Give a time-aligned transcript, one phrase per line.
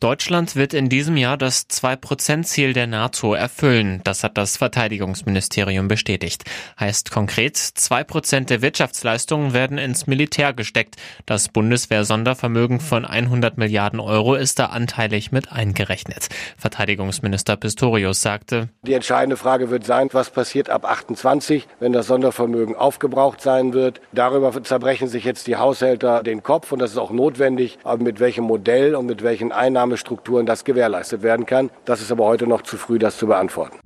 [0.00, 4.02] Deutschland wird in diesem Jahr das 2-Prozent-Ziel der NATO erfüllen.
[4.04, 6.44] Das hat das Verteidigungsministerium bestätigt.
[6.78, 10.96] Heißt konkret, 2 Prozent der Wirtschaftsleistungen werden ins Militär gesteckt.
[11.24, 16.28] Das Bundeswehr-Sondervermögen von 100 Milliarden Euro ist da anteilig mit eingerechnet.
[16.58, 22.76] Verteidigungsminister Pistorius sagte, Die entscheidende Frage wird sein, was passiert ab 28, wenn das Sondervermögen
[22.76, 24.02] aufgebraucht sein wird.
[24.12, 27.78] Darüber zerbrechen sich jetzt die Haushälter den Kopf und das ist auch notwendig.
[27.82, 31.70] Aber mit welchem Modell und mit welchen Einnahmen Einnahmestrukturen das gewährleistet werden kann.
[31.84, 33.78] Das ist aber heute noch zu früh, das zu beantworten.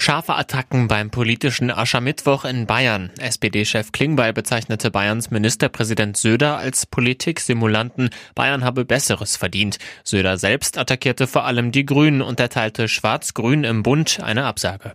[0.00, 3.10] Scharfe Attacken beim politischen Aschermittwoch in Bayern.
[3.18, 8.10] SPD-Chef Klingbeil bezeichnete Bayerns Ministerpräsident Söder als Politiksimulanten.
[8.34, 9.78] Bayern habe Besseres verdient.
[10.04, 14.94] Söder selbst attackierte vor allem die Grünen und erteilte Schwarz-Grün im Bund eine Absage.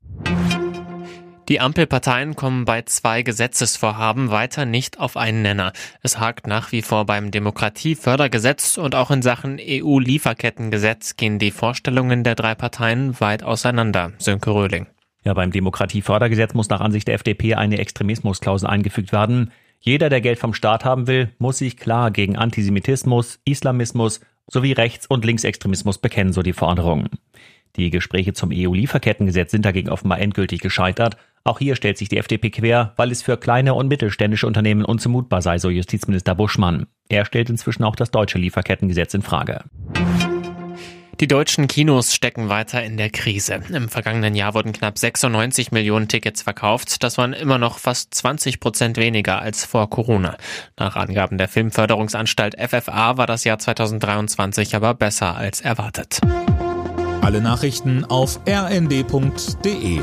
[1.49, 5.73] Die Ampelparteien kommen bei zwei Gesetzesvorhaben weiter nicht auf einen Nenner.
[6.01, 12.23] Es hakt nach wie vor beim Demokratiefördergesetz und auch in Sachen EU-Lieferkettengesetz gehen die Vorstellungen
[12.23, 14.13] der drei Parteien weit auseinander.
[14.20, 14.87] Sönke Röhling.
[15.26, 19.51] Ja, beim Demokratiefördergesetz muss nach Ansicht der FDP eine Extremismusklausel eingefügt werden.
[19.81, 25.07] Jeder, der Geld vom Staat haben will, muss sich klar gegen Antisemitismus, Islamismus sowie Rechts-
[25.07, 27.09] und Linksextremismus bekennen, so die Forderung.
[27.75, 31.18] Die Gespräche zum EU-Lieferkettengesetz sind dagegen offenbar endgültig gescheitert.
[31.46, 35.41] Auch hier stellt sich die FDP quer, weil es für kleine und mittelständische Unternehmen unzumutbar
[35.41, 36.88] sei, so Justizminister Buschmann.
[37.10, 39.66] Er stellt inzwischen auch das deutsche Lieferkettengesetz in Frage.
[41.20, 43.62] Die deutschen Kinos stecken weiter in der Krise.
[43.71, 47.04] Im vergangenen Jahr wurden knapp 96 Millionen Tickets verkauft.
[47.04, 50.38] Das waren immer noch fast 20 Prozent weniger als vor Corona.
[50.80, 56.20] Nach Angaben der Filmförderungsanstalt FFA war das Jahr 2023 aber besser als erwartet.
[57.21, 60.02] Alle Nachrichten auf rnd.de